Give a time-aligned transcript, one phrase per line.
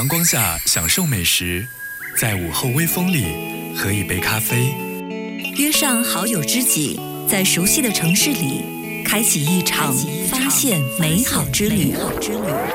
[0.00, 1.68] 阳光下享受美食，
[2.16, 4.74] 在午后微风里喝一杯咖啡，
[5.58, 9.94] 约上好友知己，在熟悉的城市里开启一场
[10.30, 11.94] 发现美好之旅。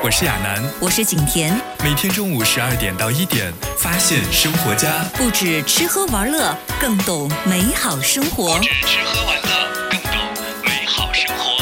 [0.04, 8.60] 我是亚楠，我是景甜，每天中午十二点到一点，发现生活家，不止吃喝玩乐，更懂美好生活。
[8.60, 10.14] 不止吃喝玩乐，更懂
[10.64, 11.55] 美好生活。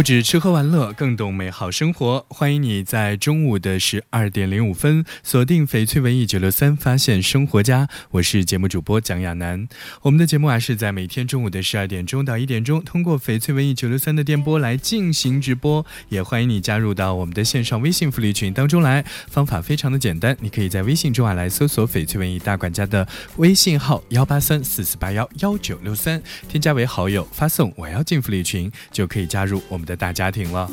[0.00, 2.24] 不止吃喝玩乐，更懂美好生活。
[2.30, 7.86] 欢迎你在中午的十二点零五分锁定翡翠文艺九六三，发现生活家。
[8.12, 9.68] 我是节目主播蒋亚楠。
[10.00, 15.84] 我们的节目啊是在每天中午的十二点钟到一点钟，通过翡翠文艺九六三的电波来进行直播。
[16.08, 19.04] 也欢迎你加入到我们的线上微信福利群当中来。
[19.28, 30.70] 方法非常的简单，你可以在微信中啊来搜索翡翠文艺大管家的微信号幺八三四四八幺幺九六三，添加为好友，发送我要进福利群，就可以加入我们的大家庭了。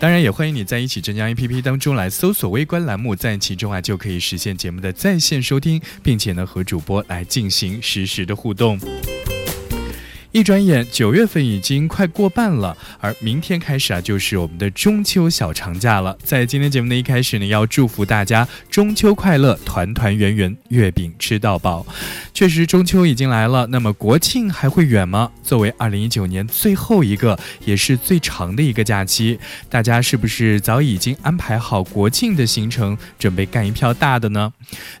[0.00, 8.80] 当然，也欢迎你在一起浙江 APP 当中来搜索微观栏目，在其中啊就可以实现节目的在线收听，并且呢和主播来进行实时的互动。
[10.32, 16.16] 一转眼，九月份已经快过半了，而明天开始啊，就是我们的中秋小长假了。
[16.22, 21.84] 在今天节目的一开始呢，要祝福大家中秋快乐，团团圆圆，月饼吃到饱。
[22.32, 25.32] 确实，中秋已经来了，那么国庆还会远吗？
[25.42, 29.36] 作为二零一九年最后一个，也是最长的一个假期，
[29.68, 34.52] 大家是不是早已经安排好国庆的行程，准备干一票大的呢？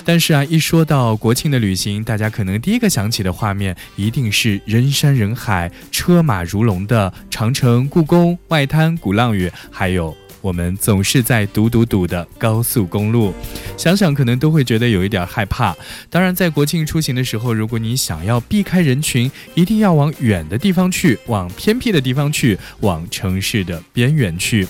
[0.04, 13.34] 但是啊，一说到国庆的旅行，大家可能第一个想起的画面，一定是人山人人海、车马如龙的长城、故宫、外滩、鼓浪屿，还有我们总是在堵堵堵的高速公路。
[13.76, 15.74] 想想可能都会觉得有一点害怕。
[16.08, 24.66] 当然，在国庆出行的时候，如果你想要避开人群，一定要往远的地方去，往偏僻的地方去，往城市的边缘去。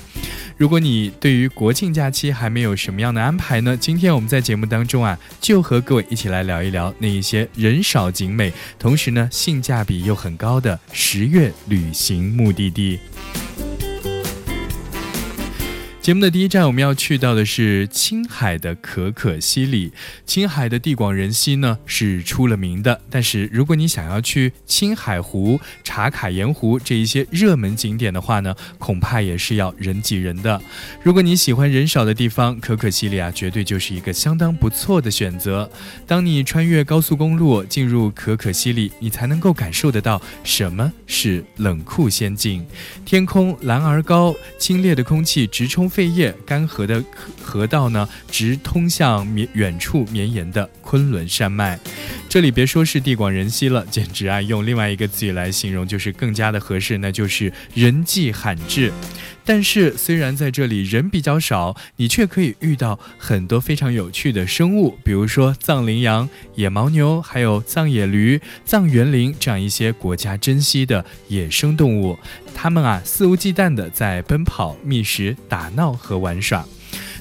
[0.56, 3.74] 如果你对于国庆假期还没有什么样的安排呢？
[3.74, 12.98] 今天我们在节目当中啊，就和各位一起来聊一聊那一些人少景美，同时呢性价比又很高的十月旅行目的地。
[16.00, 19.93] 节目的第一站，我们要去到的是青海的可可西里。
[20.25, 22.99] 青海的地广人稀呢，是出了名的。
[23.11, 30.59] 但是，如果你想要去青海湖、茶卡盐湖这一些热门景点的话呢，恐怕也是要人挤人的。
[31.03, 35.71] 如果你喜欢人少的地方，可可西里啊，绝对就是一个相当不错的选择。
[36.06, 42.67] 当你穿越高速公路进入可可西里，你才能够感受得到什么是冷酷仙境。
[43.05, 45.91] 天空蓝而高，清冽的空气直冲。
[46.00, 47.05] 肺叶干涸的
[47.43, 51.78] 河道呢，直通向绵远处绵延的昆仑山脉。
[52.27, 58.91] 这里别说是地广人稀了，简直啊，用另外一个词语来形容就是更加的合适，那就是人迹罕至。
[59.44, 72.18] 但是虽然在这里人比较少，你却可以遇到很多非常有趣的生物，比如说藏羚羊、野牦牛，还有藏野驴、藏原羚这样一些国家珍稀的野生动物。
[72.54, 76.64] 它们啊肆无忌惮地在奔跑、觅食、打闹和玩耍。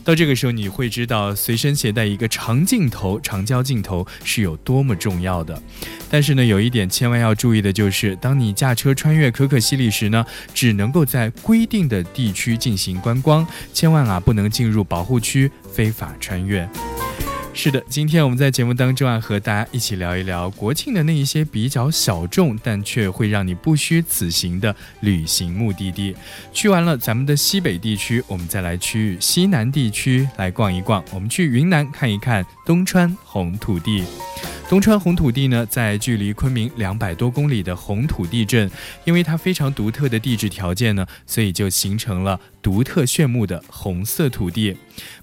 [0.09, 5.62] 到这个时候，你会知道随身携带一个长镜头、长焦镜头是有多么重要的。
[6.09, 16.68] 但是呢，有一点千万要注意的就是，当你驾车穿越可可西里时呢，只能够在规定的地区进行观光，千万啊不能进入保护区非法穿越。
[17.52, 26.16] 是的，今天我们在节目当中啊，和大家一起聊一聊国庆的那一些比较小众，但却会让你不虚此行的旅行目的地。
[26.54, 31.04] 去完了咱们的西北地区，我们再来去西南地区来逛一逛。
[31.12, 34.06] 我们去云南看一看东川红土地。
[34.70, 38.70] 东川红土地呢，在距离昆明两百多公里的红土地镇，
[39.04, 44.78] 因为它非常独特的地质条件呢，所以就形成了独特炫目的红色土地。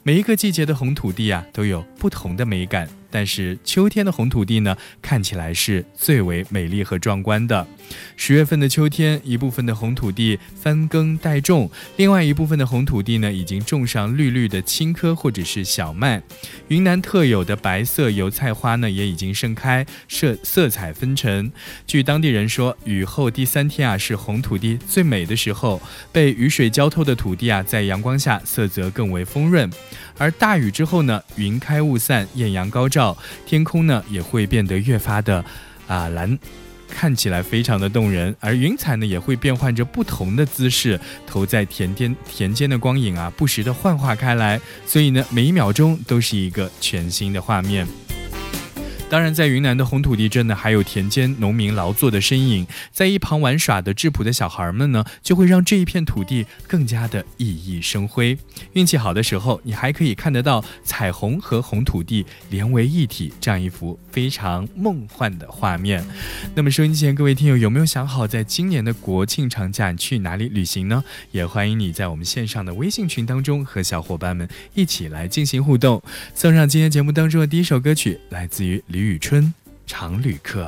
[0.06, 2.88] 每一个季节的红土地啊，都有不同的美感。
[3.16, 7.66] 但是秋天的红土地呢，看起来是最为美丽和壮观的。
[8.14, 16.22] 十月份的秋天，一部分的红土地翻耕待种，另外一部分的红土地呢，已经种上绿绿的青稞或者是小麦。
[16.68, 21.50] 云南特有的白色油菜花呢，也已经盛开，色色彩纷呈。
[21.86, 25.80] 据当地人说，雨后第三天啊，是红土地最美的时候。
[26.12, 29.70] 被雨水浇透的土地啊，在阳光下色泽更为丰润。
[30.18, 35.44] 而大雨之后呢，云开雾散，艳阳高照，天空呢也会变得越发的
[35.86, 36.38] 啊蓝，
[36.88, 38.34] 看起来非常的动人。
[38.40, 47.86] 而云彩呢也会变换着不同的姿势，投在田间田间的光影啊，不时的幻化开来，所以呢每一秒钟都是一个全新的画面。
[49.08, 58.36] 当然，在云南的红土地镇呢，还有田间农民劳作的身影，在一旁玩耍的质朴的小孩们呢，就会让这一片土地更加的熠熠生辉。
[58.72, 66.04] 运气好的时候，你还可以看得到彩虹和红土地连为一体这样一幅非常梦幻的画面。
[66.56, 71.04] 那么，收音机前各位听友，有没有想好在今年的国庆长假去哪里旅行呢？
[71.30, 76.02] 也欢迎你在我们线上的微信群当中和小伙伴们一起来进行互动。
[76.34, 79.44] 送上今天节目当中的第一首歌曲，来自于李宇春，
[79.84, 80.64] 《常旅客》。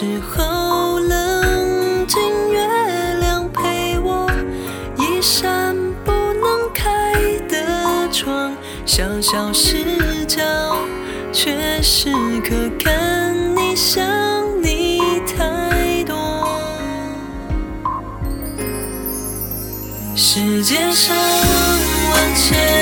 [0.00, 2.18] 时候冷静，
[2.50, 2.66] 月
[3.20, 4.30] 亮陪我，
[4.96, 5.76] 一扇
[6.06, 7.12] 不能开
[7.46, 8.50] 的窗，
[8.86, 10.42] 小小视角，
[11.34, 12.10] 却时
[12.40, 14.02] 刻看你想
[14.62, 16.16] 你太多。
[20.16, 22.79] 世界上万千。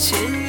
[0.00, 0.39] 前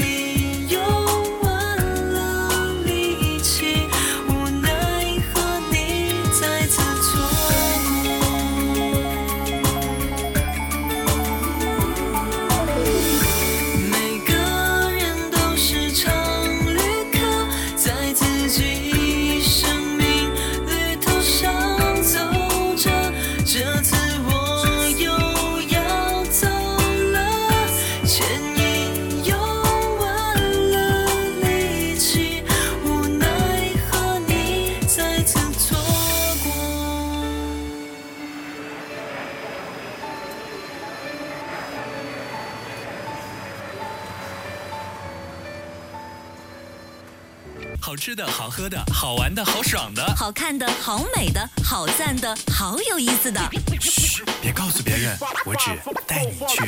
[49.02, 53.42] 好玩的、好爽的、好看的、好美的、好赞的、好有意思的。
[53.80, 55.72] 嘘，别告诉别人，我只
[56.06, 56.64] 带你去。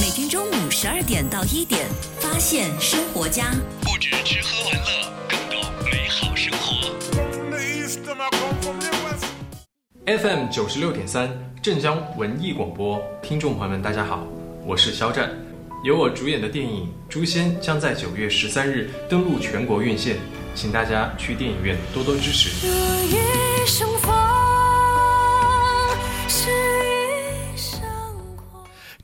[0.00, 1.88] 每天中午十二点到一点，
[2.20, 3.50] 发现生活家。
[3.80, 6.92] 不止吃喝玩乐，更懂美好生活。
[10.06, 11.28] FM 九十六点三，
[11.60, 14.24] 镇江文艺广播，听众朋友们，大家好，
[14.64, 15.32] 我是肖战。
[15.82, 20.16] 由我主演的电影《诛仙》将在九月十三日登陆全国院线，
[20.56, 22.66] 请大家去电影院多多支持。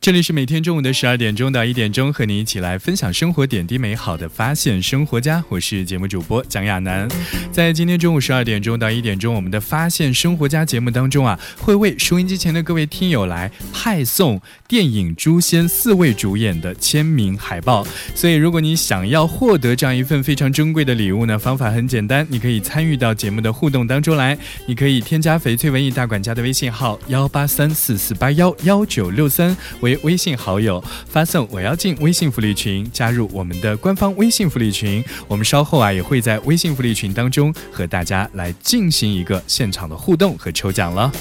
[0.03, 7.09] 这里是每天中午的十二点钟到一点钟，和你一起来分享生活点滴美好的发现生活家，我是节目主播蒋亚楠。
[7.53, 17.87] 在今天中午十二点钟到一点钟，我们的发现生活家节目当中啊，会为收音机前的各位听友来派送电影《诛仙》四位主演的签名海报。
[18.13, 35.05] 所以，如果你想要获得这样一份非常珍贵的礼物呢，方法很简单，你可以参与到节目的互动当中来，你可以添加翡翠文艺大管家的微信号幺八三四四八幺幺九六三为微信好友，发送“我要进微信福利群”，加入我们的官方微信福利群。
[35.29, 41.13] 我们稍后啊也会在微信福利群当中和大家来进行一个现场的互动和抽奖了。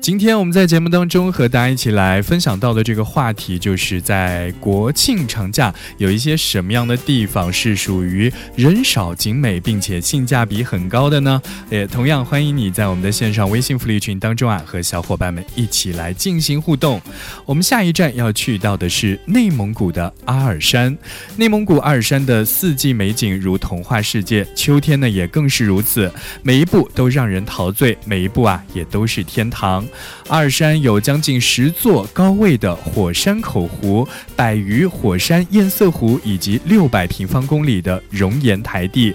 [0.00, 11.40] 今天我们在节目当中和大家一起来分享到的这个话题，就是在国庆长假有一些什么样的地方是属于人少景美，并且性价比很高的呢？
[11.68, 16.98] 也同样欢迎你在我们的线上微信福利群当中啊，和小伙伴们一起来进行互动。
[17.44, 20.96] 我们下一站要去到的是内蒙古的阿尔山。
[21.36, 26.10] 内蒙古阿尔山的四季美景如童话世界，秋天呢也更是如此，
[26.42, 29.86] 每一步都让人陶醉，每一步啊也都是天堂。
[30.28, 34.06] 阿尔山有将近十座高位的火山口湖、
[34.36, 39.14] 百余火山堰塞湖，以及六百平方公里的熔岩台地。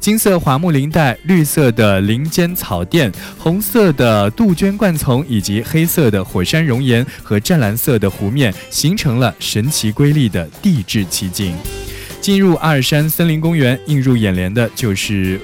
[0.00, 11.54] 金色桦木林带、绿色的林间草甸、红色的杜鹃灌丛，以及黑色的火山熔岩和湛蓝色的湖面，形成了神奇瑰丽的地质奇景。
[12.26, 15.40] 进入阿尔山森林公园，映入眼帘的就是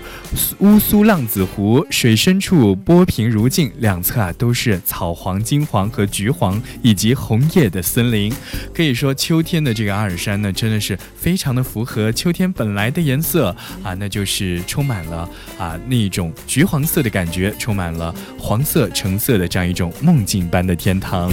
[0.58, 8.34] 乌苏浪子湖，水深处波平如镜，两侧啊都是草黄、金黄和橘黄以及红叶的森林。
[8.74, 21.32] 可以说，秋天的这个阿尔山呢，真的是非常的符合秋天本来的颜色啊，那就是充满了啊那种橘黄色的感觉，充满了黄色、橙色的这样一种梦境般的天堂。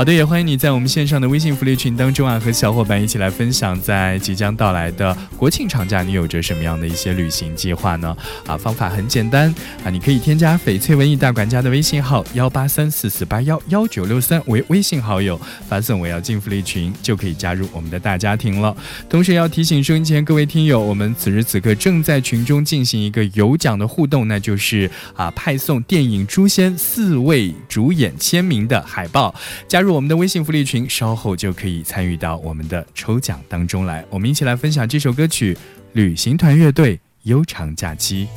[0.00, 8.16] 好的，也欢迎你在我们线上的微信福利群当中啊，和小伙伴一起来分享，在即将到来的国庆长假，你有着什么样的一些旅行计划呢？
[8.46, 9.54] 啊，方法很简单
[9.84, 15.38] 啊，你可以添加翡翠文艺大管家的微信号幺八三四四八幺幺九六三为微信好友，
[15.68, 18.74] 发送我要进福利群，就可以加入我们的大家庭了。
[19.06, 29.34] 同时要提醒收音前各位听友，我们此时此刻正在群中进行一个有奖的互动，那就是啊派送电影《诛仙》四位主演签名的海报。
[29.68, 34.04] 加入我们的微信福利群，稍后就可以参与到我们的抽奖当中来。
[34.08, 35.54] 我们一起来分享这首歌曲
[35.92, 38.28] 《旅行团乐队悠长假期》。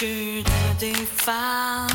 [0.00, 1.86] 去的地方，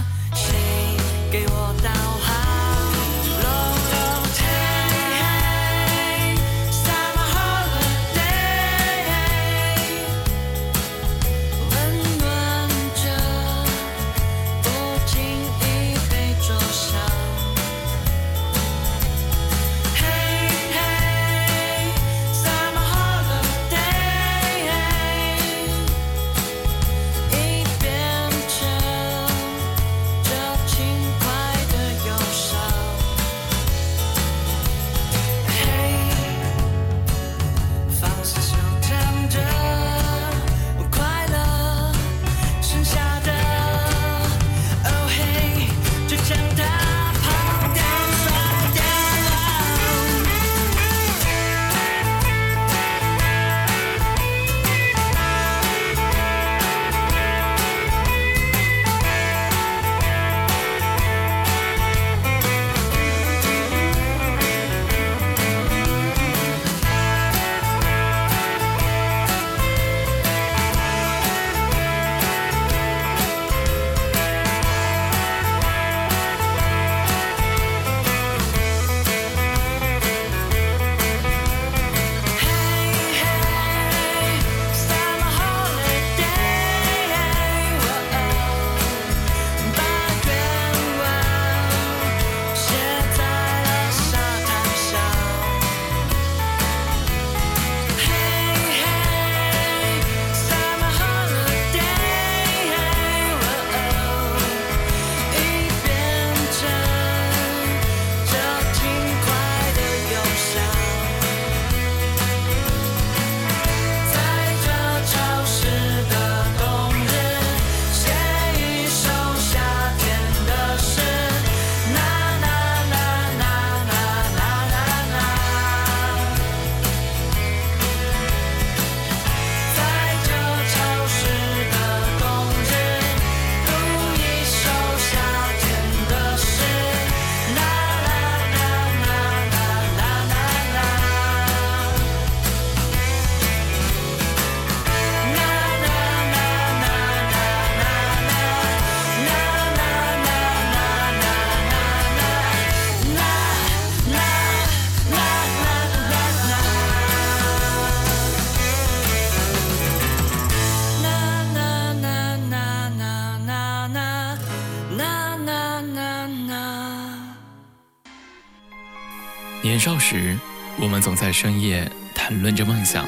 [169.85, 170.35] 少时，
[170.79, 173.07] 我们总在深夜谈论着梦想，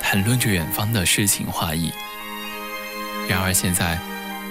[0.00, 1.92] 谈论着远方的诗情画意。
[3.28, 4.00] 然而现在，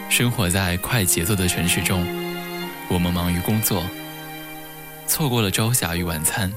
[0.08, 2.06] 生活在快节奏的城市中，
[2.88, 3.84] 我们忙于工作，
[5.08, 6.54] 错过了朝霞与晚餐。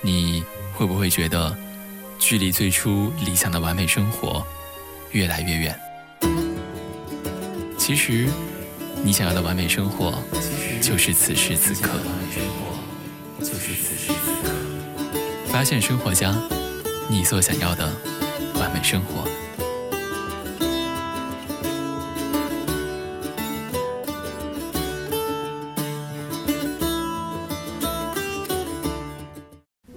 [0.00, 0.42] 你
[0.74, 1.56] 会不会觉得，
[2.18, 4.44] 距离最初理想的完美生活
[5.12, 5.80] 越来越远？
[7.78, 8.28] 其实，
[9.04, 10.20] 你想要的完美生活，
[10.82, 12.00] 就是此时此刻。
[13.38, 14.52] 就是此时此刻。
[15.46, 16.34] 发现生活家，
[17.08, 17.88] 你所想要的
[18.58, 19.24] 完美生活。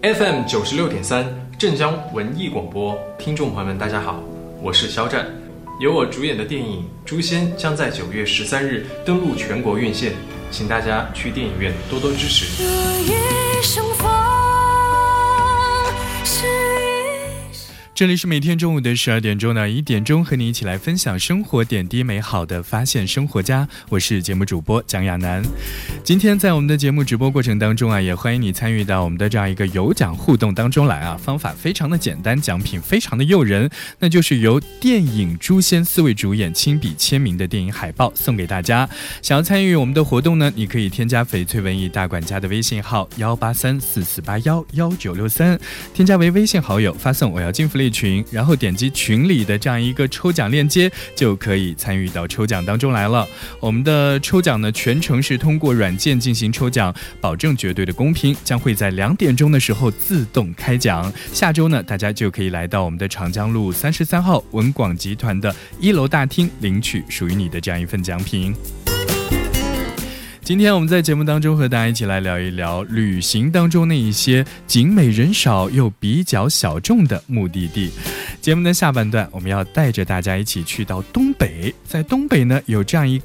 [0.02, 1.26] FM 九十六点三
[1.60, 4.24] 镇江文艺广播，听众朋友们，大家好，
[4.62, 5.28] 我是肖战。
[5.80, 10.14] 由我主演的电影《诛仙》将在九月十三日登陆全国院线，
[10.52, 12.46] 请大家去电影院多多支持。
[18.02, 25.44] 这里是每天中午的十二点钟到一点钟，和你一起来分享生活点滴美好的发现生活家，我是节目主播蒋亚楠。
[26.04, 31.16] 今天在我们的节目直播过程当中啊，也欢迎你参与到我们的这样一个有奖互动当中来啊。
[31.16, 38.90] 方法非常的简单，奖品非常的诱人，那就是由电影《诛仙》四位主演亲笔签名的电影海报送给大家。
[39.22, 45.60] 想要参与我们的活动呢，你可以添加翡翠文艺大管家的微信号幺八三四四八幺幺九六三，
[45.94, 47.91] 添加为微信好友，发送“我要进福利”。
[47.92, 53.28] 群，然后点击群里的这样一个抽奖链接，就可以参与到抽奖当中来了。
[53.60, 61.12] 我们的抽奖呢，全程是通过软件进行抽奖，保证绝对的公平，将会在两点钟的时候自动开奖。
[61.34, 68.54] 下周呢，大家就可以来到我们的长江路三十三号文广集团的一楼大厅，领取属于你的这样一份奖品。
[70.52, 77.90] 今天我们在节目当中和大家一起来聊一聊旅行当中那一些景美人少又比较小众的目的地。
[78.42, 83.22] 节目的下半段，我们要带着大家一起去到东北，在东北呢有这样一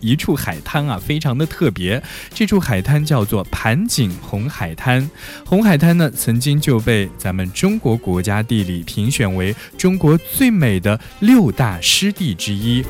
[0.00, 2.02] 一处海滩啊，非常的特别。
[2.32, 5.06] 这处海滩叫做盘锦红海滩。
[5.44, 12.82] 红海滩呢曾经就被咱们中国国家地理评选为中国最美的六大湿地之一。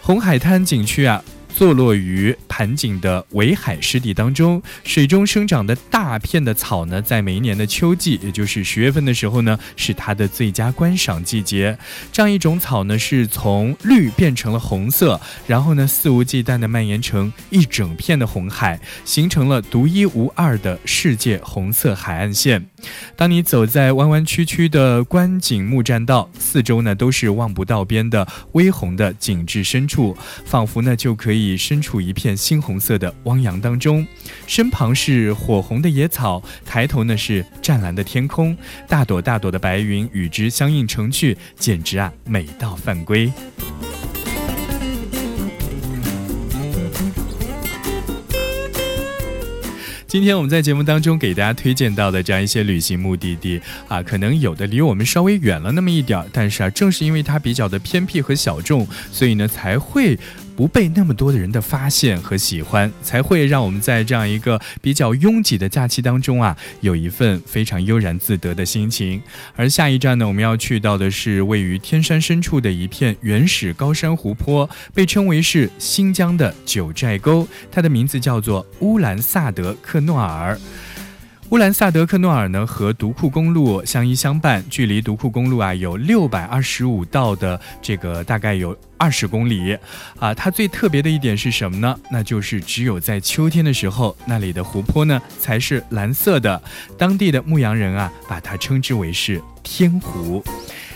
[0.00, 1.22] 红海滩景区啊。
[1.56, 11.78] 坐落于盘锦的围海湿地当中，水中生长的大片的草呢，在每一年的秋季，也就是十月份的时候呢，是它的最佳观赏季节。
[12.10, 22.66] 这样一种草呢，是从绿变成了红色，然后呢，肆无忌惮地蔓延成一整片的红海，形成了独一无二的世界红色海岸线。
[23.14, 34.06] 当你走在弯弯曲曲的观景木栈道，四周呢都是望不到边的微红的景致深处，仿佛呢就可以身处一片猩红色的汪洋当中。
[34.46, 38.56] 身旁是火红的野草，抬头呢是湛蓝的天空，
[38.88, 43.30] 大朵大朵的白云与之相映成趣，简直啊美到犯规。
[50.06, 60.16] 今天我们在节目当中给大家推荐到的这样一些旅行目的地啊，可能有的离我们稍微远了那么一点，但是啊，正是因为它比较的偏僻和小众，所以呢才会。
[60.56, 69.20] 不被那么多的人的发现和喜欢，才会让我们在这样一个比较拥挤的假期当中啊，有一份非常悠然自得的心情。
[69.56, 80.58] 而下一站呢，我们要去到的是位于天山深处的一片原始高山湖泊，被称为是新疆的九寨沟，它的名字叫做乌兰萨德克诺尔。
[81.50, 89.78] 乌兰萨德克诺尔呢，和独库公路相依相伴，距离独库公路啊有六百二十五道的这个大概有二十公里，
[90.18, 91.96] 啊，它最特别的一点是什么呢？
[92.10, 96.60] 那就是只有在秋天的时候，那里的湖泊呢才是蓝色的，
[96.98, 100.42] 当地的牧羊人啊把它称之为是天湖。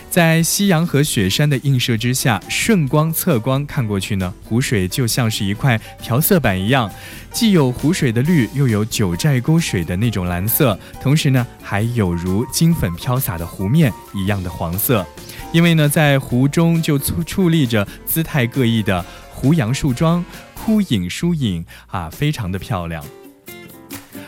[0.09, 6.91] 在夕阳和雪山的映射之下，顺光侧光看过去呢，湖水就像是一块调色板一样，
[7.31, 15.05] 既有湖水的绿，又有九寨沟水的那种蓝色，同时呢，还有如金粉飘洒的湖面一样的黄色。
[15.53, 23.03] 因为呢，在湖中就矗矗立着姿态各异的湖杨树桩，枯影疏影啊，非常的漂亮。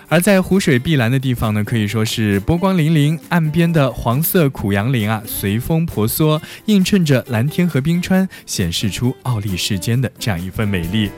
[0.07, 11.09] 而在湖水碧蓝的地方呢，可以说是波光粼粼，岸边的黄色苦杨林啊，随风婆娑，映衬着蓝天和冰川，显示出傲立世间的这样一份美丽。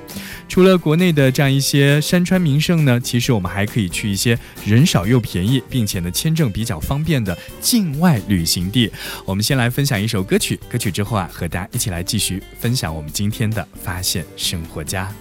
[0.48, 8.92] 除了国内的这样一些山川名胜呢，其实我们还可以去一些人少又便宜，并且呢签证比较方便的境外旅行地。
[9.26, 15.12] 我们先来分享一首歌曲，歌曲之后啊，和大家一起来继续分享我们今天的发现生活家。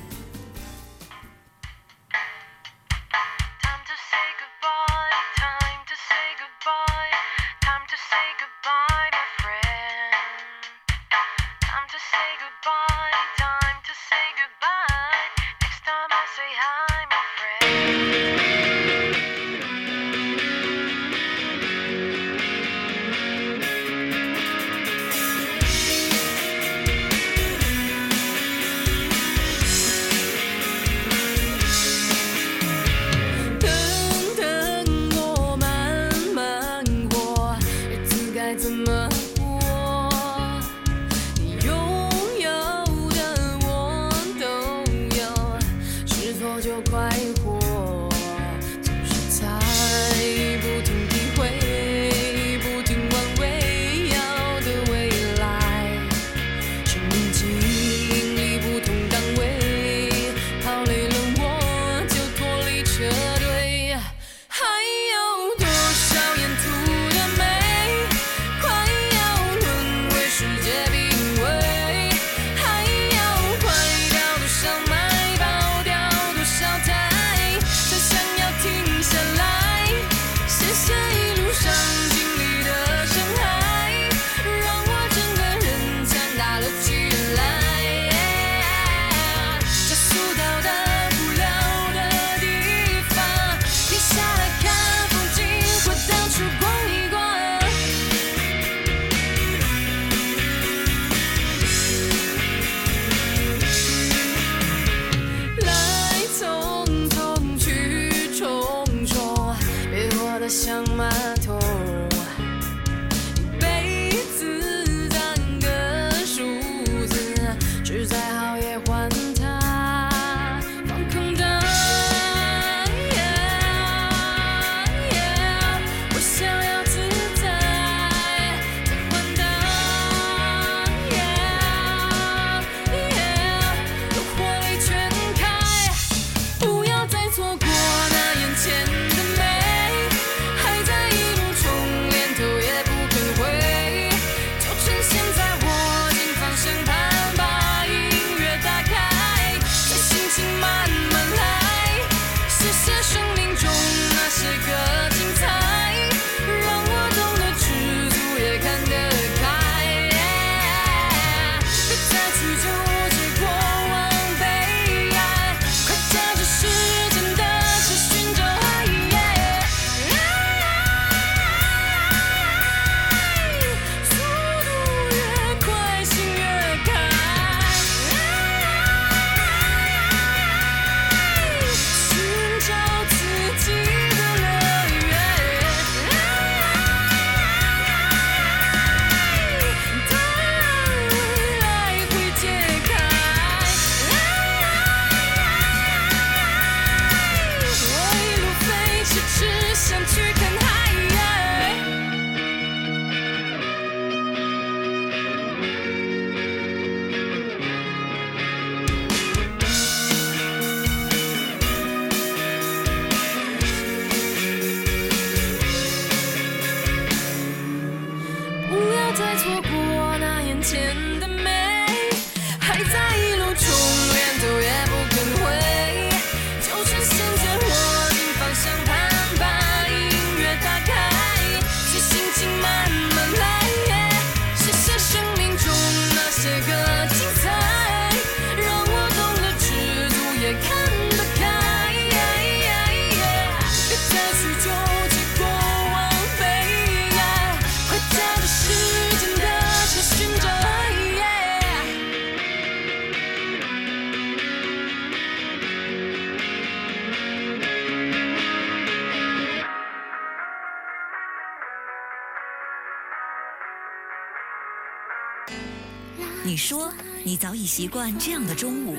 [267.32, 268.94] 你早已习惯这样的中午，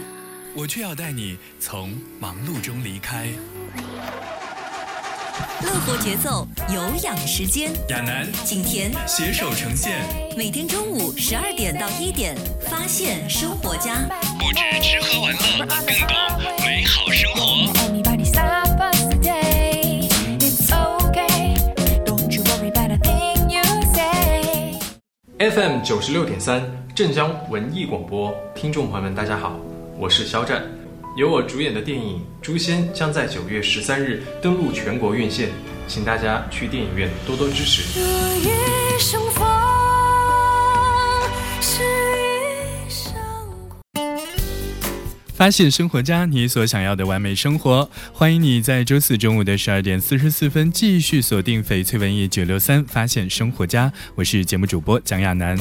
[0.56, 3.28] 我却要带你从忙碌中离开。
[5.62, 7.72] 乐活节奏，有氧时间。
[7.90, 10.04] 亚楠景甜携手呈现，
[10.36, 12.36] 每天中午十二点到一点，
[12.68, 13.98] 发现生活家。
[14.40, 15.68] 不止吃喝玩乐，更
[16.08, 16.18] 懂
[16.66, 17.72] 美好生活。
[17.88, 20.10] Anybody stop us today?
[20.40, 21.56] It's okay.
[22.04, 23.62] Don't you worry about a thing you
[23.94, 24.80] say.
[25.38, 26.64] FM 九十六点三
[26.96, 29.60] 镇江文艺广播，听众朋友们，大家好，
[29.98, 30.64] 我是肖战。
[31.18, 35.50] 由我主演的电影《诛仙》将在九月十三日登陆全国院线，
[35.88, 38.00] 请大家去电影院多多支持。
[45.44, 47.90] 发现生活家，你所想要的完美生活。
[48.14, 53.92] 欢迎你在周四中午的十二点四十四分继续锁定翡翠文艺九六三，发现生活家。
[54.16, 55.60] 我是节目主播蒋亚楠。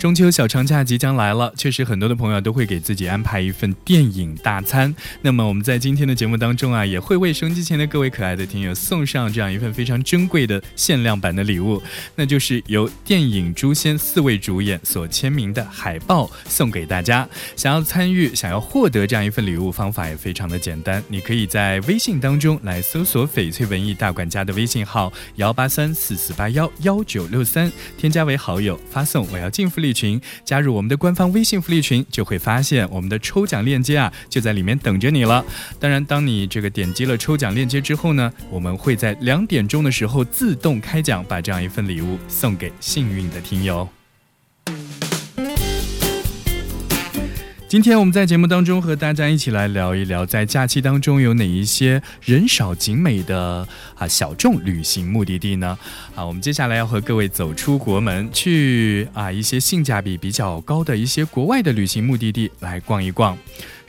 [0.00, 4.92] 中秋小长假即将来了，确实很多的朋友都会给自己安排一份电影大餐。
[5.22, 11.80] 那么我们在今天的节目当中啊，也会为收音机前的各位可爱的听友送上这样一份非常珍贵的限量版的礼物，
[12.16, 17.28] 那就是由电影《诛仙》四位主演所签名的海报送给大家。
[17.54, 35.44] 想要参与，想要获得这样一份礼物，方法也非常的简单，你可以在微信当中来搜索“翡翠文艺大管家”的微信号幺八三四四八幺幺九六三，添加为好友，发送“我要进福利群”，加入我们的官方微信福利群，就会发现我们的抽奖链接啊，就在里面等着你了。
[35.78, 43.88] 当然，当你这个点击了抽奖链接之后呢，我们会在两点钟的时候自动开奖，把这样一份礼物送给幸运的听友。
[47.70, 55.78] 今天我们在节目当中和大家一起来聊一聊，在假期当中有哪一些人少景美的啊小众旅行目的地呢？
[56.16, 63.38] 啊，我们接下来要和各位走出国门，去啊一些性价比比较高的一些国外的旅行目的地来逛一逛。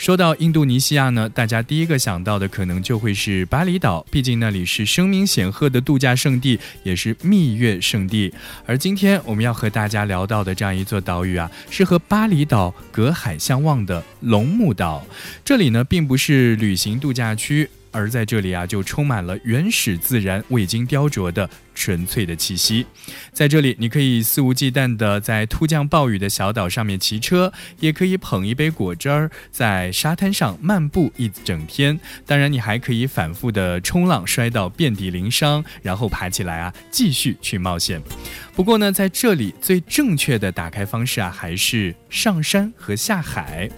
[0.01, 8.33] 说到印度尼西亚呢，大家第一个想到的可能就会是巴厘岛，毕竟那里是声名显赫的度假胜地，也是蜜月胜地。
[8.65, 15.05] 而今天我们要和大家聊到的这样一座岛屿啊，是和巴厘岛隔海相望的龙目岛。
[15.45, 17.69] 这里呢，并不是旅行度假区。
[17.91, 22.85] 而在这里啊，就充满了原始自然、未经雕琢的纯粹的气息。
[23.31, 31.99] 在这里，你可以肆无忌惮地在突降暴雨的小岛上面骑车，也可以捧一杯果汁儿，在沙滩上漫步一整天。
[32.25, 38.01] 当然，你还可以反复的冲浪，摔到遍体鳞伤，然后爬起来啊，继续去冒险。
[38.55, 43.69] 不过呢，在这里最正确的打开方式啊，还是上山和下海。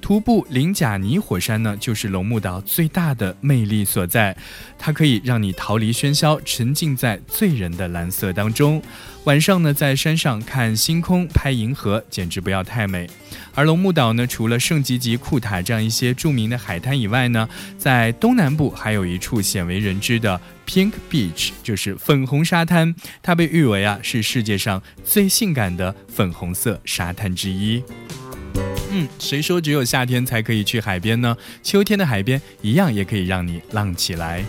[0.00, 4.36] 徒步林贾尼火山呢，就是龙目岛最大的魅力所在，
[4.78, 8.80] 它可以让你逃离喧嚣，沉浸在醉人的蓝色当中。
[9.24, 13.08] 晚上呢，在山上看星空、拍银河，简直不要太美。
[13.54, 27.82] 而龙目岛呢，除了圣吉吉库塔这样一些著名的海滩以外呢，在东南部还有一处鲜为人知的 Pink Beach，就是粉红沙滩，它被誉为啊是世界上最性感的粉红色沙滩之一。
[28.98, 31.36] 嗯，谁说只有夏天才可以去海边呢？
[31.62, 34.42] 秋天的海边一样也可以让你浪起来。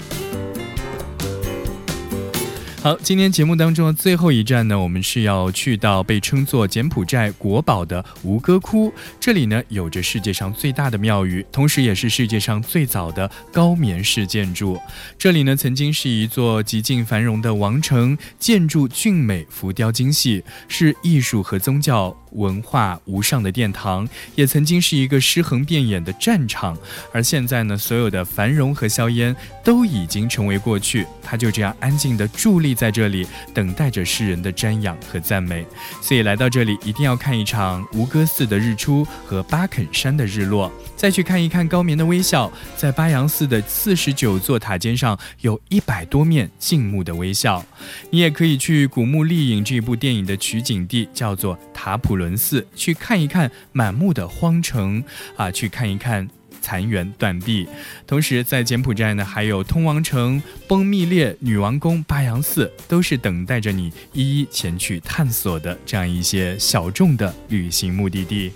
[2.79, 8.93] 好，今天节目当中的最后一站呢，我们是要去到被称作柬埔寨国宝的吴哥窟。
[9.19, 14.79] 这里呢，有着世界上最大的庙宇，同时也是世界上最早的高棉式建筑。
[15.17, 26.77] 这里呢，曾经是一座极尽繁荣的王城，建筑俊美，浮雕精细，是艺术和宗教文化无上的殿堂，也曾经是一个尸横遍野的战场。
[27.11, 35.65] 而现在呢，所有的繁荣和硝烟都已经成为过去，它就这样安静地伫立在这里，等待着世人的瞻仰和赞美。
[36.01, 42.49] 所以来到这里，一定要看一场吴哥寺的日出和巴肯山的日落，再去看一看高棉的微笑。
[42.75, 47.65] 在巴扬寺的四十九座塔尖上，有一百多面静穆的微笑。
[48.11, 55.03] 你也可以去《古墓丽影》这部电影的取景地，叫做塔普伦寺，去看一看满目的荒城
[55.35, 56.29] 啊，去看一看。
[56.67, 57.65] 残垣断壁，
[58.05, 68.51] 同时在柬埔寨呢，还有通王城、崩密列女王宫、巴扬寺，都是等待着你一一前去探索的这样一些小众的旅行目的地。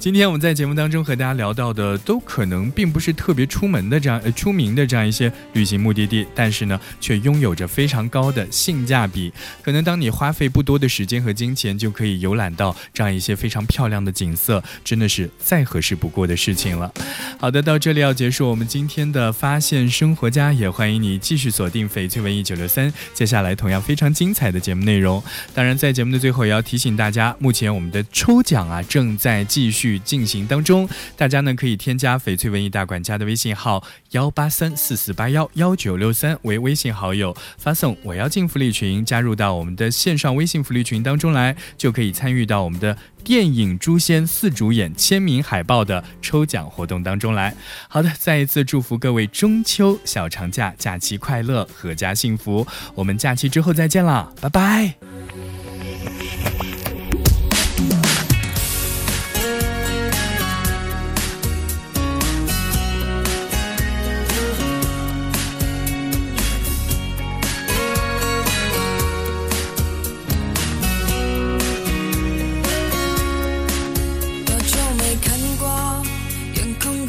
[0.00, 9.30] 今天我们在节目当中和大家聊到的，都可能并不是特别出门的这样呃出名的这样一些旅行目的地，但是呢，却拥有着非常高的性价比。
[9.60, 16.90] 可能当你花费不多的时间和金钱，就可以游览到这样一些非常漂亮的景色，真的是再合适不过的事情了。
[17.38, 25.22] 好的，到这里要结束我们今天的发现生活家，也欢迎你继续锁定翡翠文艺九六三，接下来同样非常精彩的节目内容。
[25.52, 47.54] 当然，在节目的最后，也要提醒大家，目前我们的抽奖啊正在继续进行当中，大家呢可以添加翡翠文艺大管家的微信号幺八三四四八幺幺九六三为微信好友，发送“我要进福利群”，加入到我们的线上微信福利群当中来，就可以参与到我们的电影《诛仙》四主演签名海报的抽奖活动当中来。
[47.88, 52.66] 好的，再一次祝福各位中秋小长假假期快乐，阖家幸福。
[52.94, 54.94] 我们假期之后再见啦，拜拜。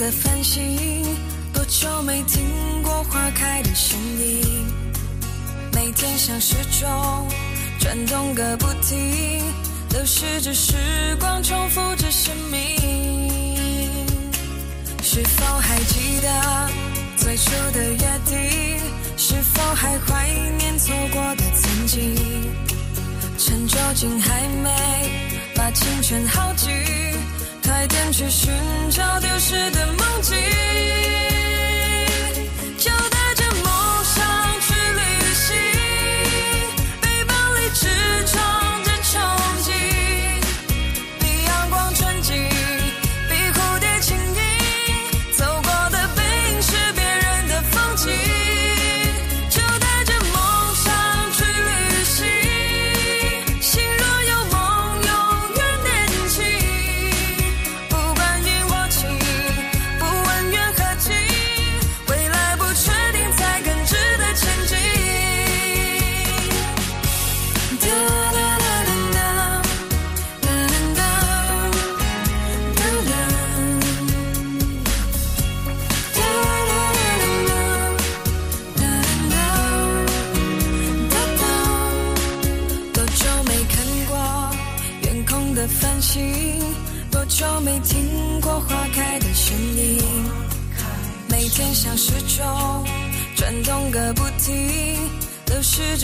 [0.01, 1.05] 的繁星？
[1.53, 4.65] 多久没听过花开的声音？
[5.71, 7.27] 每天像时钟
[7.79, 9.43] 转动个不停，
[9.91, 10.73] 流逝着时
[11.19, 12.59] 光，重复着生命。
[15.03, 16.69] 是否还记得
[17.17, 18.81] 最初的约定？
[19.17, 22.15] 是否还怀念错过的曾经？
[23.37, 24.71] 趁酒精还没
[25.53, 26.71] 把青春耗尽，
[27.81, 28.51] 快点去寻
[28.91, 30.37] 找丢失的梦境。
[32.77, 32.91] 就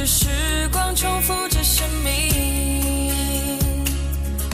[0.07, 0.25] 时
[0.71, 3.11] 光，重复着生命。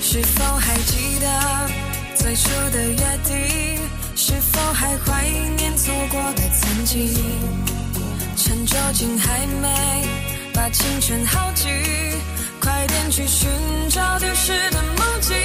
[0.01, 1.69] 是否还记得
[2.15, 3.79] 最初的约定？
[4.15, 7.13] 是否还怀念错过的曾经？
[8.35, 9.69] 趁酒精还没
[10.53, 11.69] 把青春耗尽，
[12.59, 13.47] 快点去寻
[13.89, 15.35] 找丢失的梦境。